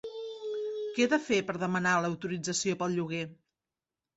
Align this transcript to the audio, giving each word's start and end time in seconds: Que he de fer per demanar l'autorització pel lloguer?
Que 0.93 1.03
he 1.03 1.09
de 1.11 1.19
fer 1.27 1.39
per 1.49 1.55
demanar 1.65 1.93
l'autorització 2.07 2.81
pel 2.81 2.99
lloguer? 2.99 3.25